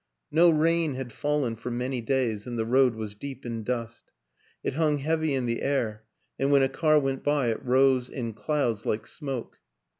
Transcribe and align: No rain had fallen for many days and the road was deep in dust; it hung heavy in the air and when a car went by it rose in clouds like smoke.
No 0.31 0.49
rain 0.49 0.95
had 0.95 1.11
fallen 1.13 1.55
for 1.55 1.69
many 1.69 2.01
days 2.01 2.47
and 2.47 2.57
the 2.57 2.65
road 2.65 2.95
was 2.95 3.13
deep 3.13 3.45
in 3.45 3.61
dust; 3.63 4.09
it 4.63 4.73
hung 4.73 4.97
heavy 4.97 5.35
in 5.35 5.45
the 5.45 5.61
air 5.61 6.05
and 6.39 6.51
when 6.51 6.63
a 6.63 6.69
car 6.69 6.99
went 6.99 7.23
by 7.23 7.49
it 7.49 7.63
rose 7.63 8.09
in 8.09 8.33
clouds 8.33 8.83
like 8.83 9.05
smoke. 9.05 9.59